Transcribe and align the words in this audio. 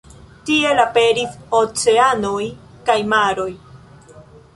Tiel 0.45 0.79
aperis 0.83 1.35
oceanoj 1.57 2.41
kaj 2.89 2.97
maroj. 3.13 3.49